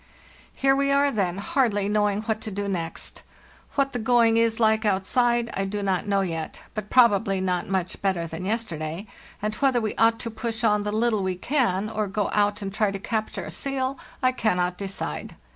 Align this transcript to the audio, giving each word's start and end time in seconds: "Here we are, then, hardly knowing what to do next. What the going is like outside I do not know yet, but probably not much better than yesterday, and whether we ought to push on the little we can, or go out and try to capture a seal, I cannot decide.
"Here 0.65 0.75
we 0.75 0.89
are, 0.91 1.11
then, 1.11 1.37
hardly 1.37 1.87
knowing 1.87 2.23
what 2.23 2.41
to 2.41 2.49
do 2.49 2.67
next. 2.67 3.21
What 3.75 3.93
the 3.93 3.99
going 3.99 4.35
is 4.37 4.59
like 4.59 4.83
outside 4.83 5.51
I 5.53 5.65
do 5.65 5.83
not 5.83 6.07
know 6.07 6.21
yet, 6.21 6.59
but 6.73 6.89
probably 6.89 7.39
not 7.39 7.69
much 7.69 8.01
better 8.01 8.25
than 8.25 8.43
yesterday, 8.43 9.05
and 9.43 9.53
whether 9.57 9.79
we 9.79 9.93
ought 9.97 10.19
to 10.21 10.31
push 10.31 10.63
on 10.63 10.81
the 10.81 10.91
little 10.91 11.21
we 11.21 11.35
can, 11.35 11.87
or 11.87 12.07
go 12.07 12.31
out 12.33 12.63
and 12.63 12.73
try 12.73 12.89
to 12.89 12.97
capture 12.97 13.45
a 13.45 13.51
seal, 13.51 13.99
I 14.23 14.31
cannot 14.31 14.75
decide. 14.75 15.35